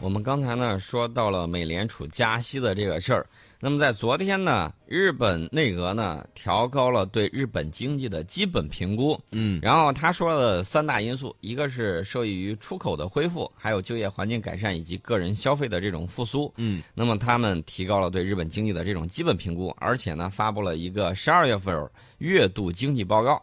[0.00, 3.26] 我们刚才呢说到了美联储加息的这个事儿，
[3.58, 9.58] 那么在昨天呢，日本内阁呢调高了对日本经济的基本评估，嗯。
[9.62, 16.52] 然后他说了三大因素，一个是受益于出口的恢复，还有就业环境改善以及个人消费的这种复苏。
[16.56, 16.82] 嗯。
[16.94, 23.42] 那么他们提高了对日本经济的这种基本评估，而且呢发布了一个十二月份月度经济报告，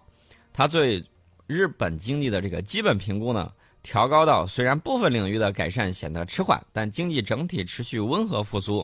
[0.54, 1.04] 他对
[1.48, 3.52] 日本经济的这个基本评估呢
[3.84, 8.80] 调高到虽然部分领域的改善显得迟缓，但经济整体持续温和复苏。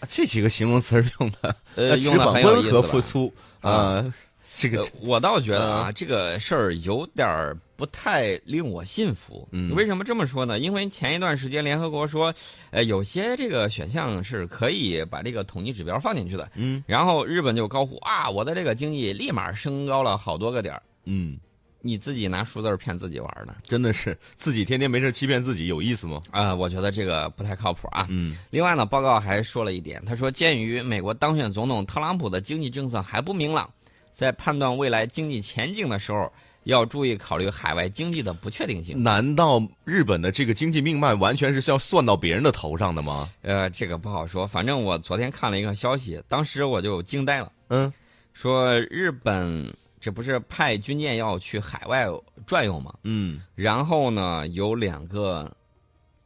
[0.00, 4.14] 啊这几个形容词用的，呃， 用的很有意思吧温和复苏啊，
[4.56, 9.48] 这个呃我倒觉得啊，这个事儿有点儿不太令我信服。
[9.52, 10.58] 嗯为什么这么说呢？
[10.58, 12.34] 因为前一段时间联合国说，
[12.70, 16.50] 呃，有些这个选项是可以把这个统计指标放进去的。
[16.54, 20.82] 嗯然后日本就高呼啊，我的这个经济立马升高了好多个点儿。
[21.06, 21.38] 嗯，
[21.86, 23.54] 你自己拿数字儿骗自己玩儿呢？
[23.62, 26.22] 真的是自己天天没事欺骗自己，有意思吗？
[26.30, 28.06] 啊、我觉得这个不太靠谱啊。
[28.08, 33.70] 嗯另外呢，报告还说了一点，他说，鉴于美国当选总统特朗普的经济政策还不明朗，
[34.10, 39.02] 在判断未来经济前景的时候，要注意考虑海外经济的不确定性。
[39.02, 43.28] 难道日本的这个经济命脉完全是要算到别人的头上的吗？
[43.42, 47.92] 呃，这个不好说，反正我昨天看了一个消息，当时我就惊呆了，嗯
[48.32, 49.72] 说日本
[50.04, 52.06] 这不是派军舰要去海外
[52.44, 52.92] 转悠吗？
[53.04, 55.50] 嗯然后呢，有两个，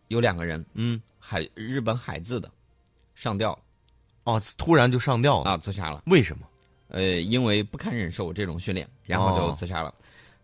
[0.09, 2.51] 有两个人嗯，海日本海自的
[3.15, 3.59] 上吊了
[4.25, 6.03] 哦，突然就上吊了，啊，自杀了。
[6.07, 6.45] 为什么？
[6.89, 9.95] 呃，因为不堪忍受这种训练，然后就哦自杀了。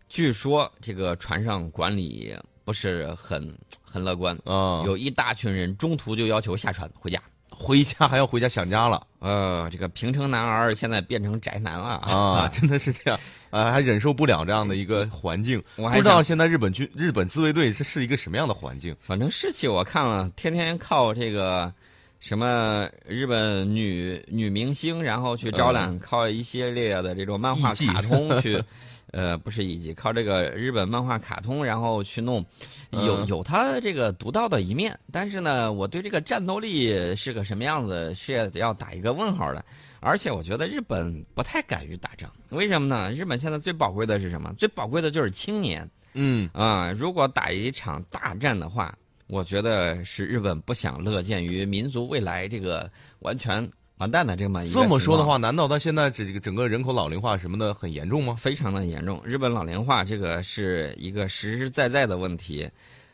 [0.07, 7.21] 据说这个船上管理不是很很乐观，啊，有一大群人中途就要求下船回家。
[7.65, 15.59] 回家还要回家想家了呃，这个平城男儿现在变成宅男了啊， 真的是这样啊，还忍受不了这样的一个环境。
[15.75, 18.95] 不我还想，知道现在日本军日本自卫队是是一个什么样的环境？
[18.99, 21.73] 反正士气我看了，天天靠这个
[22.19, 28.63] 什么日本女女明星，然后去招揽，靠一系列的这种漫画卡通去。
[29.11, 32.45] 呃，不是艺伎，靠这个日本漫画卡通，然后去弄，
[32.91, 39.63] 有嗯有它这个独到的一面，但是呢，我对这个战斗力是个什么样子是要打一个问号的。
[40.01, 43.11] 而且我觉得日本不太敢于打仗，为什么呢？
[43.11, 44.53] 日本现在最宝贵的是什么？
[44.55, 48.95] 最宝贵的就是青年嗯啊、如果打一场大战的话，
[49.27, 52.89] 我觉得是日本不想乐见于民族未来这个
[53.19, 58.35] 完全完蛋了这个满意这么说的话，难道他现在这这个整个人口老龄化什么的很严重吗？
[58.35, 59.21] 非常的严重。
[59.23, 62.69] 日本老龄化这个是一个实实在在的问题，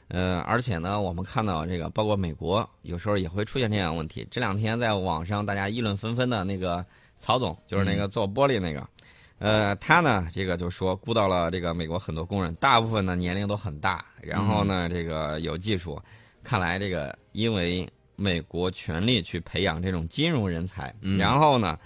[0.08, 4.28] 呃，而且呢，我们看到这个，包括美国，有时候也会出现这样的问题。
[4.32, 6.84] 这两天在网上大家议论纷纷的那个
[7.20, 8.88] 曹总，就是那个做玻璃那个，
[9.38, 16.02] 呃，他呢，这个就说雇到了这个美国很多工人，大部分呢年龄都很大，然后呢，这个有技术，
[16.44, 17.88] 看来这个因为
[18.22, 21.78] 美国全力去培养这种金融人才，嗯然后呢。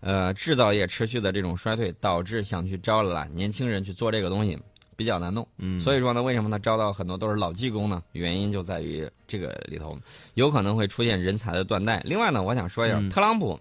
[0.00, 4.56] 呃，制造业持续的这种衰退，导致想去招揽年轻人去做这个东西
[4.94, 5.44] 比较难弄。
[5.56, 8.00] 嗯所以说呢，为什么他招到很多都是老技工呢？
[8.12, 9.98] 原因就在于这个里头
[10.34, 12.00] 有可能会出现人才的断代。
[12.04, 13.58] 另外呢，我想说一下、嗯特朗普，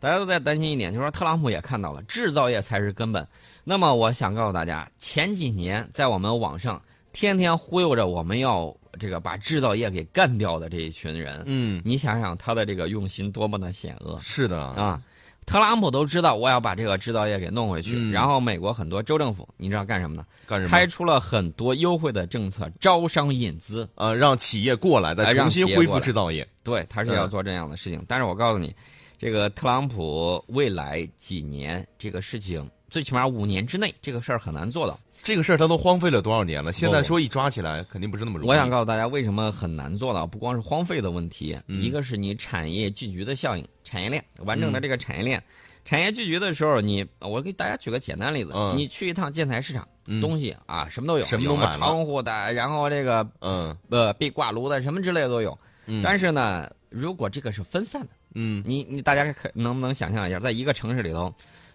[0.00, 3.24] 大家都在担心一点，就是说特朗普也看到了制造业才是根本。
[3.62, 6.82] 那么我想告诉大家，前几年在我们网上
[7.14, 14.18] 天天忽悠着我们要这个把制造业给干掉的这一群人，嗯，你想想他的这个用心多么的险恶。
[14.20, 15.00] 是的啊，
[15.46, 20.26] 特朗普都知道我要把这个制造业给弄回去，嗯然后美国很多州政府，你知道干什么呢？
[20.44, 20.70] 干什么？
[20.70, 23.88] 开出了很多优惠的政策，招商引资。
[23.94, 26.46] 呃，让企业过来，再重新恢复制造业。
[26.64, 28.04] 对，他是要嗯做这样的事情。
[28.08, 28.74] 但是我告诉你，
[29.18, 34.98] 这个特朗普未来几年这个事情，最起码五年之内，这个事儿很难做到。
[35.24, 36.70] 这个事儿他都荒废了多少年了？
[36.70, 38.50] 现在说一抓起来，肯定不是那么容易。
[38.50, 40.26] 我想告诉大家，为什么很难做到？
[40.26, 45.42] 不光是荒废的问题，嗯一个是你产业聚集的效应，产业链完嗯整的这个产业链。
[45.86, 55.58] 产业聚集的时候，你我给大家举个简单例子，嗯你去一趟建材市场，嗯东西啊什么都有，什么都买了窗户的，然后这个嗯呃壁挂炉的什么之类的都有。
[55.86, 61.34] 嗯，但是呢，如果这个是分散的，嗯你你大家可能不能想象一下，在一个城市里头，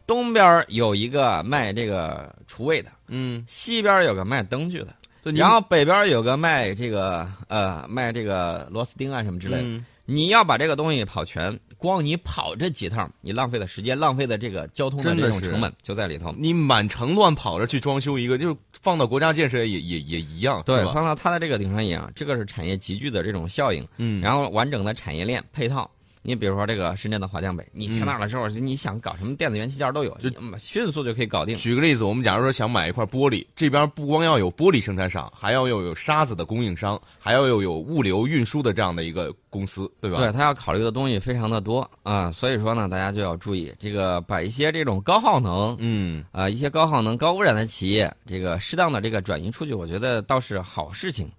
[0.09, 4.88] 东边有一个卖这个厨卫的，嗯，西边有个卖灯具的，
[5.21, 9.63] 对然后北边有个卖这个呃卖这个螺丝钉啊什么之类的。
[9.63, 16.33] 嗯你要把这个东西跑全，光你跑这几趟，你浪费的时间、浪费的这个交通的这种成本就在里头。
[16.35, 20.91] 你满城乱跑着去装修一个，就是放到国家建设也也也一样，对，吧？
[20.94, 25.88] 放到它的这个顶上一样，这个是产业集聚的这种效应，嗯，然后完整的产业链配套。
[26.21, 31.56] 你比如说这个深圳的华强北，你去那儿的时候，你想搞什么电子元器件都有，就嗯迅速就可以搞定。
[31.57, 40.18] 举个例子，我们假如说想买一块玻璃，这边不光要有玻璃生产厂，还要又有沙子的供应商，还要又有物流运输的这样的一个公司，对吧？
[40.18, 51.30] 对他要考虑的东西非常的多啊，所以说呢，大家就要注意这个，把一些这种高耗能嗯啊、一些高耗能、高污染的企业，这个适当的这个转移出去，我觉得倒是好事情。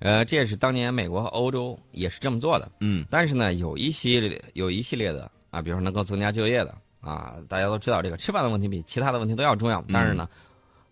[0.00, 2.70] 呃，这也是当年美国和欧洲也是这么做的。
[2.80, 9.84] 嗯但是呢，有一系列有一系列的啊，比如说能够增加就业的啊，大家都知道这个吃饭的问题比其他的问题都要重要。
[9.92, 10.28] 但是呢，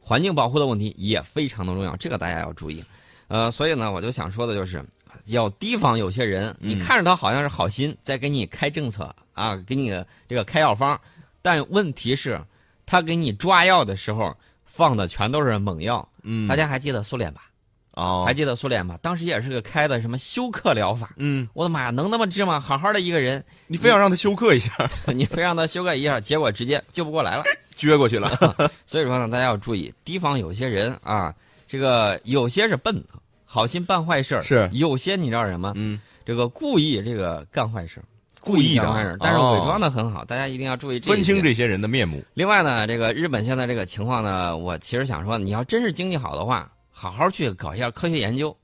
[0.01, 2.85] 环境保护的问题也非常的重要，这个大家要注意。
[3.29, 4.85] 呃，所以呢，我就想说的就是，
[5.27, 9.91] 要提防有些人，你嗯看着他好像是好心在给你开政策啊，给你
[10.29, 11.01] 这个开药方，
[11.43, 12.41] 但问题是，
[12.85, 16.09] 他给你抓药的时候放的全都是猛药。
[16.23, 17.51] 嗯，大家还记得苏联吧？
[17.97, 18.99] 哦，还记得苏联吗？
[19.03, 21.11] 当时也是个开的什么休克疗法。
[21.17, 22.61] 嗯，我的妈呀，能那么治吗？
[22.61, 24.71] 好好的一个人，你非要让他休克一下，
[25.15, 27.45] 你非让他休克一下，结果直接救不过来了。
[27.77, 28.31] 撅过去了。
[28.87, 31.35] 所以说呢，大家要注意，提防有些人啊，
[31.67, 33.09] 这个有些是笨的，
[33.45, 35.73] 好心办坏事儿是有些你知道什么？
[35.75, 38.03] 嗯，这个故意这个干坏事，
[38.41, 41.11] 故意的干坏事，但是哦伪装的很好，大家一定要注意这。
[41.11, 42.23] 分清这些人的面目。
[42.35, 48.57] 另外呢，这个日本现在这个情况呢，我其实想说，你要真是经济好的话，好好去搞一下科学研究。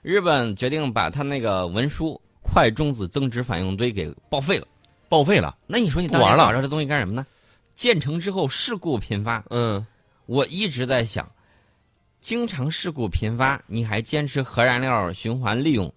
[0.00, 4.68] 日本决定把他那个文书快中子增值反应堆给报废了。
[5.08, 5.58] 报废了。
[5.66, 7.26] 那你说你当不玩了年搞这东西干什么呢？
[7.74, 9.84] 建成之后事故频发，嗯，
[10.26, 11.28] 我一直在想，
[12.20, 15.92] 经常事故频发，你还坚持核燃料循环利用，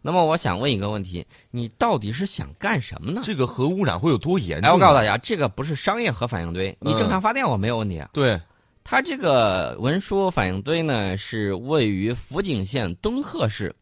[0.00, 3.20] 那么我想问一个问题：你到底是想干什么呢？
[3.22, 4.70] 这个核污染会有多严重？
[4.70, 8.08] 哎，我告诉大家，这个不是商业核反应堆，你嗯正常发电我没有问题啊。
[8.14, 8.40] 对，
[8.86, 13.74] 它这个文书反应堆呢，是位于福井县敦贺市，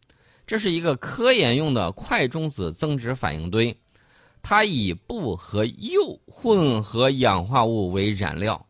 [0.46, 3.76] 这是一个科研用的快中子增值反应堆，
[4.40, 8.64] 它以钚和铀混合氧化物为燃料，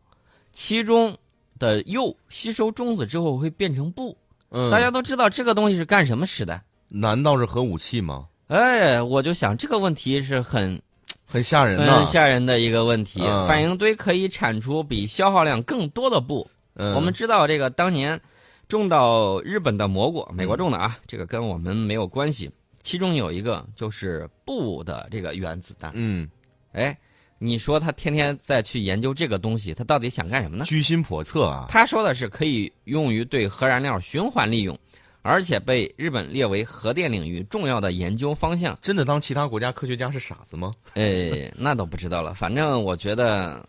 [0.51, 1.15] 其中
[1.59, 4.17] 的铀吸收中子之后会变成钚。
[4.49, 6.59] 嗯，大家都知道这个东西是干什么使的？
[6.89, 8.27] 难道是核武器吗？
[8.47, 10.81] 哎，我就想这个问题是很
[11.25, 12.05] 很吓人的很。
[12.05, 13.21] 吓人的一个问题。
[13.23, 16.49] 嗯反应堆可以产出比消耗量更多的布。
[16.75, 18.19] 嗯，我们知道这个当年
[18.67, 22.49] 种到日本的蘑菇，美国种的啊，这个跟我们没有关系。
[22.81, 25.91] 其中有一个就是布的这个原子弹。
[25.93, 26.27] 嗯，
[26.73, 26.97] 哎，
[27.37, 30.65] 你说他天天在去研究这个东西，他到底想干什么呢？
[30.65, 31.67] 居心叵测啊。
[31.69, 34.77] 他说的是可以用于对核燃料循环利用，
[35.23, 38.77] 而且被日本列为核电领域重要的研究方向。
[38.81, 40.71] 真的当其他国家科学家是傻子吗？
[40.93, 42.35] 哎，那都不知道了。
[42.35, 43.65] 反正我觉得，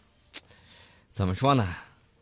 [1.12, 1.74] 怎么说呢？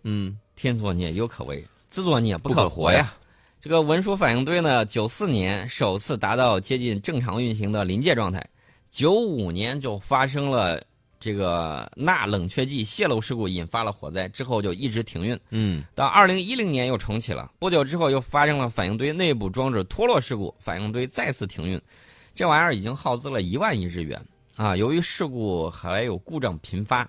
[0.04, 3.14] 嗯天作孽犹可为，自作孽不不可活呀可活呀。
[3.60, 8.44] 这个文书反应堆呢，九四年首次达到接近正常运行的临界状态，
[8.90, 10.82] 九五年就发生了
[11.22, 15.38] 这个钠冷却剂泄漏事故，引发了火灾，之后就一直停运。
[15.50, 21.80] 嗯到二零一零年又重启了，不久之后又发生了反应堆内部装置脱落事故，反应堆再次停运。
[22.34, 24.20] 这玩意儿已经耗资了一万亿日元
[24.56, 24.74] 啊！
[24.74, 27.08] 由于事故还有故障频发，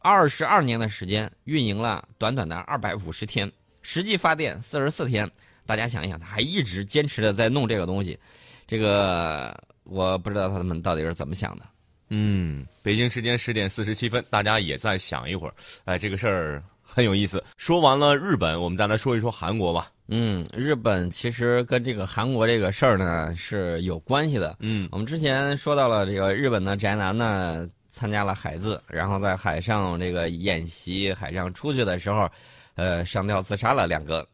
[0.00, 3.50] 二十二年的时间运营了短短的二百五十天，
[3.80, 5.30] 实际发电四十四天。
[5.64, 8.18] 大家想一想，他还一直坚持的在弄这个东西，
[8.66, 11.64] 这个我不知道他们到底是怎么想的。
[12.10, 15.54] 嗯，北京时间十点四十七分，大家也再想一会儿。
[15.84, 17.42] 哎，这个事儿很有意思。
[17.56, 19.90] 说完了日本，我们再来说一说韩国吧。
[20.08, 24.56] 嗯，日本其实跟这个韩国这个事儿呢是有关系的。
[24.58, 32.28] 嗯我们之前说到了这个日本的宅男呢，参加了海自，然后在海上这个演习，海上出去的时候，
[32.74, 34.26] 呃，上吊自杀了两个。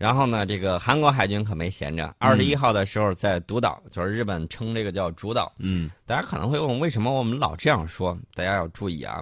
[0.00, 5.52] 然后呢，这个韩国海军可没闲着，二十一号的时候在独岛，就是日本称这个叫主岛。
[5.58, 8.16] 嗯大家可能会问，为什么我们老这样说？
[8.34, 9.20] 大家要注意啊。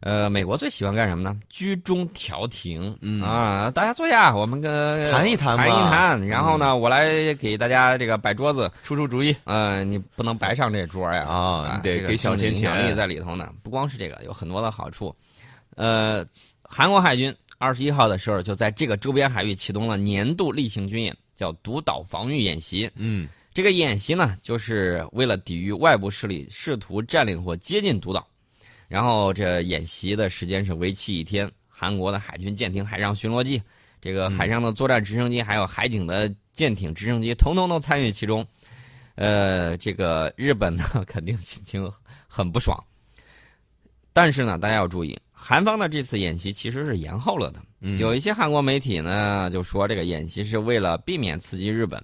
[0.00, 1.38] 呃，美国最喜欢干什么呢？
[1.48, 6.26] 居中调停、嗯啊，大家坐下，我们跟谈一谈谈一谈。
[6.26, 13.52] 然后呢，我来给大家这个摆桌子，出出主意呃，你不能白上这桌呀啊你得这个给小钱经济影响钱力在里头呢。
[13.62, 15.14] 不光是这个，有很多的好处。
[15.76, 16.26] 呃，
[16.62, 22.90] 韩国海军二十一号的时候就在这个周边海域启动了年度例行军演，叫独岛防御演习。
[22.94, 28.26] 嗯这个演习呢，就是为了抵御外部势力试图占领或接近独岛。
[28.86, 33.60] 然后这演习的时间是为期一天，韩国的海军舰艇、海上巡逻机、
[34.00, 38.46] 这个海上的作战直升机，还有海警的舰艇、直升机，统统都参与其中。
[39.16, 41.90] 呃，这个日本呢， 肯定心情
[42.28, 42.78] 很不爽。
[44.12, 47.60] 但是呢，大家要注意，韩方的这次演习其实是延后了的。
[47.80, 52.02] 嗯，有一些韩国媒体呢就说，这个演习是为了避免刺激日本，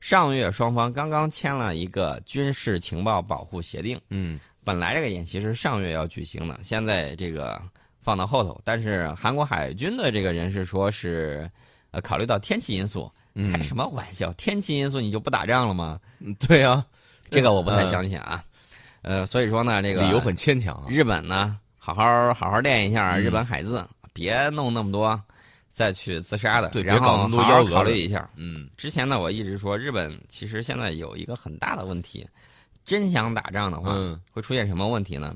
[0.00, 4.00] 上月双方刚刚签了一个军事情报保护协定。
[4.10, 7.60] 嗯本来这个演习是上月要举行的，现在这个
[8.00, 8.60] 放到后头。
[8.64, 11.50] 但是韩国海军的这个人士说是，
[11.90, 14.32] 呃，考虑到天气因素，嗯开什么玩笑？
[14.34, 15.98] 天气因素你就不打仗了吗？
[16.20, 16.84] 嗯， 对啊，
[17.30, 18.44] 这个我不太相信啊。
[19.00, 20.84] 呃，所以说呢，这个理由很牵强啊。
[20.88, 21.56] 日本呢，
[21.94, 23.22] 好好好好练一下嗯。
[23.22, 25.20] 日本海字，别弄那么多
[25.70, 28.28] 再去自杀的，对别然后搞那么多好好考虑一下。
[28.36, 28.68] 嗯。
[28.76, 32.26] 之前呢，我一直说日本其实现在有一个很大的问题，
[32.84, 35.34] 真想打仗的话，嗯，会出现什么问题呢？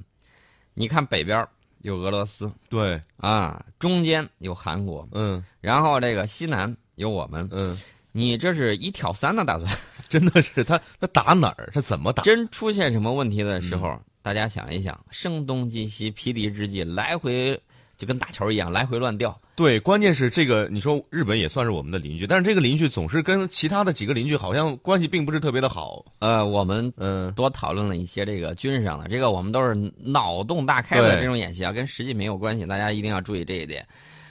[0.75, 1.47] 你看北边
[1.83, 2.51] 有俄罗斯。
[2.69, 5.45] 对，啊，中间有韩国，嗯。
[5.61, 7.79] 然后这个西南有我们，嗯，
[8.13, 9.71] 你这是一挑三的打算。
[10.09, 11.71] 真的是他他打哪儿？
[11.73, 12.23] 他怎么打？
[12.23, 17.61] 真出现什么问题的时候，嗯大家想一想，声东击西，疲敌之际，来回
[17.99, 19.38] 就跟打球一样，来回乱掉。
[19.55, 26.05] 对，关键是这个，你说日本也算是我们的邻居，但是这个邻居总是跟其他的几个邻居好像关系并不是特别的好。
[26.21, 33.87] 呃，我们嗯多讨论了一些这个军事上的，这个我们都是脑洞大开的这种演习啊，跟实际没有关系，大家一定要注意这一点。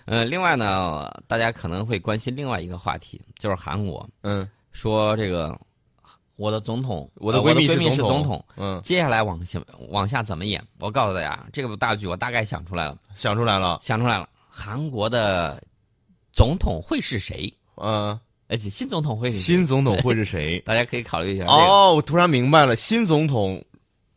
[0.05, 5.57] 呃，另外呢，大家可能会关心另外一个话题，就是韩国嗯，说这个
[6.41, 10.59] 我的总统，呃我的闺蜜闺蜜是总统是总统，嗯，接下来往下往下怎么演？
[10.79, 13.77] 我告诉大家，这个大剧我大概想出来了，想出来了。
[13.83, 15.61] 想出来了，韩国的
[16.33, 17.53] 总统会是谁？
[17.75, 20.59] 嗯，而且新总统会是谁新总统会是 谁？
[20.65, 21.55] 大家可以考虑一下、这个。
[21.55, 23.63] 哦，我突然明白了，新总统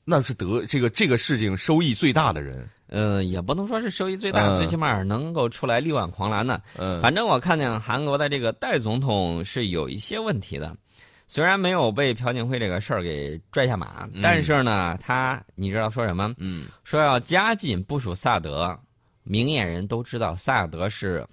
[0.06, 2.66] 那是得这个这个事情收益最大的人。
[2.88, 6.62] 呃，也不能说是收益最大，嗯最起码能够出来力挽狂澜的。
[6.78, 10.74] 嗯，反正我看见韩国的这个代总统是有一些问题的，
[11.34, 16.32] 虽然没有被朴槿惠这个事儿给拽下马，嗯但是呢，他你知道说什么？
[16.38, 18.78] 嗯说要加紧部署萨德，
[19.24, 21.26] 明眼人都知道萨德是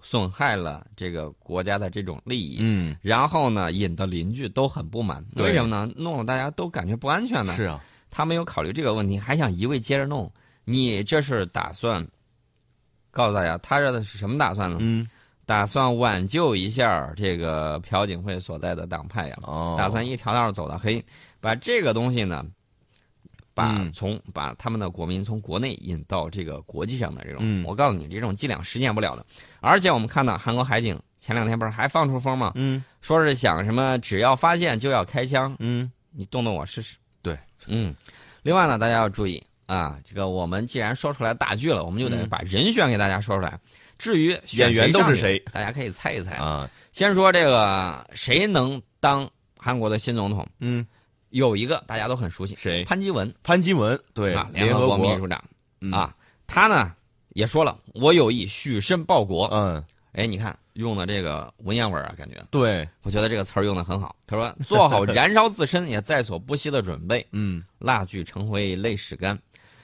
[0.00, 2.60] 损害了这个国家的这种利益。
[2.60, 5.92] 嗯，然后呢，引得邻居都很不满，为什么呢？
[5.94, 7.54] 弄得大家都感觉不安全呢？
[7.54, 7.78] 是啊，
[8.10, 10.32] 他没有考虑这个问题，还想一味接着弄。
[10.64, 12.02] 你这是打算
[13.10, 14.78] 告诉大家，他这是什么打算呢？
[14.80, 15.06] 嗯
[15.44, 21.04] 打算挽救一下这个朴槿惠所在的党派呀，哦，打算一条道走到黑，
[21.40, 22.44] 把这个东西呢，
[23.52, 23.92] 把嗯。
[23.92, 27.64] 从把他们的国民从国内引到这个国际上的这种，嗯。
[27.64, 29.26] 我告诉你，这种伎俩实现不了的。
[29.60, 32.52] 而且我们看到韩国海警前两天不是还放出风吗？
[32.54, 32.82] 嗯。
[33.00, 35.90] 说是想什么只要发现就要开枪，嗯。
[36.12, 36.96] 你动动我试试。
[37.20, 37.94] 对，嗯，
[38.42, 42.28] 另外呢，大家要注意啊，这个我们既然说出来大剧了，我们就得嗯。
[42.28, 43.58] 把人选给大家说出来。
[44.02, 46.32] 至于选演员都是谁，大家可以猜一猜。
[46.32, 50.44] 啊，先说这个谁能当韩国的新总统？
[50.58, 50.84] 嗯，
[51.28, 52.82] 有一个大家都很熟悉，谁？
[52.82, 53.32] 潘基文。
[53.44, 54.98] 潘基文，对啊，，联合合国。
[54.98, 55.40] 秘书长。
[55.80, 55.92] 嗯。
[55.92, 56.12] 啊，
[56.48, 56.92] 他呢
[57.34, 59.46] 也说了，我有意许身报国。
[59.52, 59.80] 嗯，
[60.14, 62.44] 哎，你看用的这个文言文啊，感觉。
[62.50, 64.16] 对，我觉得这个词儿用的很好。
[64.26, 69.38] 他说 做好燃烧自身也在所不惜的准备，嗯，蜡炬成灰泪始干，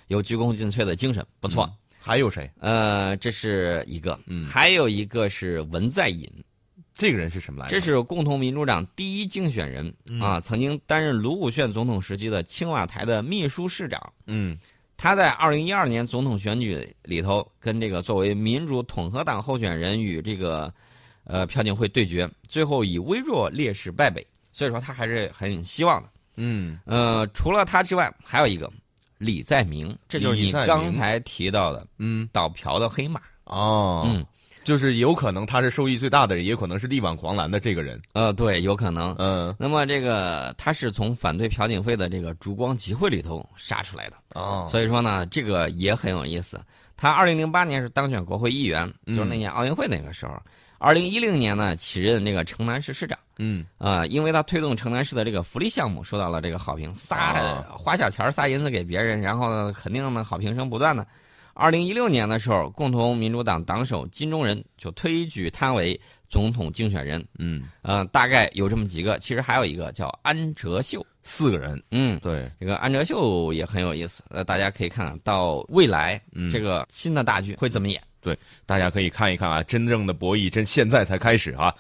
[0.08, 1.62] 有鞠躬尽瘁的精神，不错。
[1.64, 1.72] 嗯
[2.08, 2.50] 还有谁？
[2.58, 6.26] 呃，这是一个，嗯还有一个是文在寅，
[6.94, 7.70] 这个人是什么来着？
[7.70, 14.00] 这是共同民主党第一竞选人、嗯啊，曾经担任卢武铉总统时期的青瓦台的秘书市长。
[14.26, 14.56] 嗯
[14.96, 20.72] 他在二零一二年总统选举里头，跟这个作为民主统合党候选人与这个
[21.24, 26.08] 呃朴槿惠对决，最后以微弱劣势败北，所以说他还是很希望的。
[26.36, 28.72] 嗯呃，除了他之外，还有一个
[29.18, 33.20] 李在明，这就是你刚才提到的嗯，倒朴的黑马。
[33.44, 34.24] 哦，嗯，
[34.64, 38.00] 就是有可能他是受益最大的人，也有可能是力挽狂澜的这个人。
[38.12, 39.14] 呃，对，有可能。
[39.18, 46.60] 嗯，那么这个他是从反对朴槿惠的这个烛光集会里头杀出来的，哦，所以说呢，这个也很有意思。
[46.96, 50.32] 他二零零八年是当选国会议员，嗯就是那年奥运会那个时候。
[50.78, 53.18] 二零一零年呢，起任这个城南市市长。
[53.40, 61.06] 嗯啊、因为他推动城南市的这个福利项目受到了这个好评，撒、啊花小钱儿撒银子给别人，然后呢，肯定呢好评声不断呢。
[61.54, 67.24] 二零一六年的时候，共同民主党党首金钟仁就推举他为总统竞选人。
[67.38, 71.04] 嗯，呃，大概有这么几个，其实还有一个叫安哲秀。
[71.22, 74.22] 四个人，嗯，对，这个安哲秀也很有意思。
[74.30, 78.00] 呃，大家可以看看到未来、嗯这个新的大剧会怎么演。
[78.20, 81.74] 对大家可以看一看啊，真正的博弈真现在才开始啊。